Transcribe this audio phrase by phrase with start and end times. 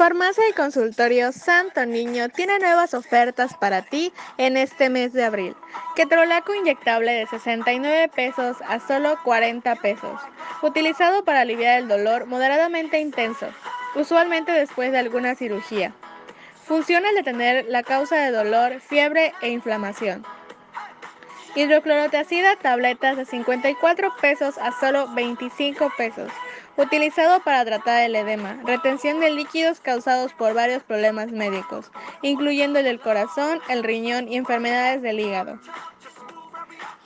[0.00, 5.54] Farmacia y Consultorio Santo Niño tiene nuevas ofertas para ti en este mes de abril.
[5.94, 10.18] Ketrolaco inyectable de 69 pesos a solo 40 pesos,
[10.62, 13.48] utilizado para aliviar el dolor moderadamente intenso,
[13.94, 15.92] usualmente después de alguna cirugía.
[16.64, 20.24] Funciona al detener la causa de dolor, fiebre e inflamación.
[21.56, 26.32] Hidroclorotiazida tabletas de 54 pesos a solo 25 pesos,
[26.80, 31.90] utilizado para tratar el edema, retención de líquidos causados por varios problemas médicos,
[32.22, 35.58] incluyendo el del corazón, el riñón y enfermedades del hígado.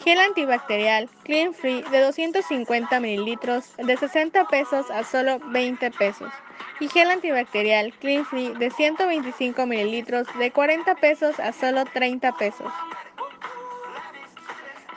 [0.04, 6.30] Gel antibacterial Clean Free de 250 mililitros de 60 pesos a solo 20 pesos.
[6.78, 12.70] Y gel antibacterial Clean Free de 125 mililitros de 40 pesos a solo 30 pesos.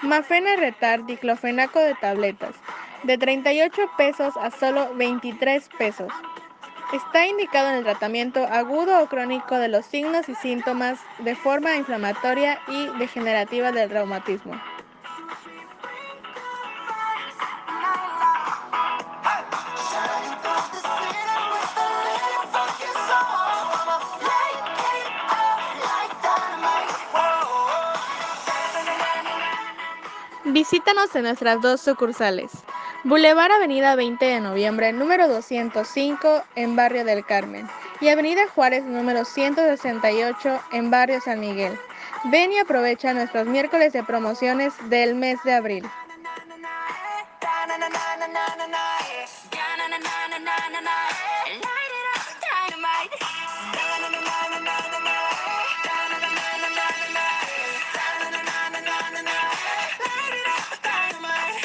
[0.02, 2.54] Mafena Retard diclofenaco de tabletas,
[3.08, 6.12] de 38 pesos a solo 23 pesos.
[6.92, 11.78] Está indicado en el tratamiento agudo o crónico de los signos y síntomas de forma
[11.78, 14.62] inflamatoria y degenerativa del reumatismo.
[30.44, 32.52] Visítanos en nuestras dos sucursales.
[33.08, 37.66] Boulevard Avenida 20 de Noviembre, número 205, en Barrio del Carmen.
[38.02, 41.80] Y Avenida Juárez, número 168, en Barrio San Miguel.
[42.26, 45.86] Ven y aprovecha nuestros miércoles de promociones del mes de abril.